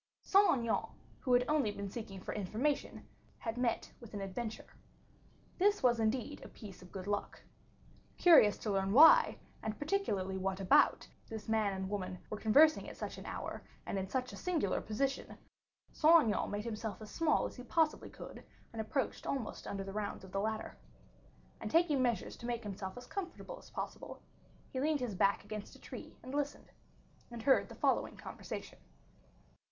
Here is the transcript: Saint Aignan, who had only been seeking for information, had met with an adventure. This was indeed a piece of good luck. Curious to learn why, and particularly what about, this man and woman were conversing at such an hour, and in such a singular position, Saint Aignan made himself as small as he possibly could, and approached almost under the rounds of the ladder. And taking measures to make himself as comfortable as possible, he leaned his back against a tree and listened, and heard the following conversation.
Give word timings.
Saint 0.23 0.51
Aignan, 0.51 0.85
who 1.19 1.31
had 1.33 1.45
only 1.47 1.69
been 1.69 1.87
seeking 1.91 2.19
for 2.21 2.33
information, 2.33 3.07
had 3.37 3.55
met 3.55 3.91
with 3.99 4.15
an 4.15 4.21
adventure. 4.21 4.65
This 5.59 5.83
was 5.83 5.99
indeed 5.99 6.43
a 6.43 6.47
piece 6.49 6.81
of 6.81 6.91
good 6.91 7.05
luck. 7.05 7.43
Curious 8.17 8.57
to 8.57 8.71
learn 8.71 8.93
why, 8.93 9.37
and 9.61 9.77
particularly 9.77 10.37
what 10.39 10.59
about, 10.59 11.07
this 11.29 11.47
man 11.47 11.73
and 11.73 11.87
woman 11.87 12.17
were 12.31 12.39
conversing 12.39 12.89
at 12.89 12.97
such 12.97 13.19
an 13.19 13.27
hour, 13.27 13.61
and 13.85 13.99
in 13.99 14.09
such 14.09 14.33
a 14.33 14.37
singular 14.37 14.81
position, 14.81 15.37
Saint 15.91 16.23
Aignan 16.23 16.49
made 16.49 16.65
himself 16.65 16.99
as 16.99 17.11
small 17.11 17.45
as 17.45 17.55
he 17.57 17.61
possibly 17.63 18.09
could, 18.09 18.43
and 18.73 18.81
approached 18.81 19.27
almost 19.27 19.67
under 19.67 19.83
the 19.83 19.93
rounds 19.93 20.23
of 20.23 20.31
the 20.31 20.41
ladder. 20.41 20.79
And 21.59 21.69
taking 21.69 22.01
measures 22.01 22.35
to 22.37 22.47
make 22.47 22.63
himself 22.63 22.97
as 22.97 23.05
comfortable 23.05 23.59
as 23.59 23.69
possible, 23.69 24.23
he 24.73 24.81
leaned 24.81 24.99
his 25.01 25.13
back 25.13 25.43
against 25.43 25.75
a 25.75 25.79
tree 25.79 26.17
and 26.23 26.33
listened, 26.33 26.71
and 27.29 27.43
heard 27.43 27.69
the 27.69 27.75
following 27.75 28.17
conversation. 28.17 28.79